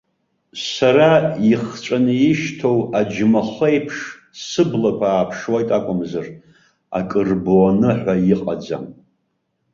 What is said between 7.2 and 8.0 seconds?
рбоны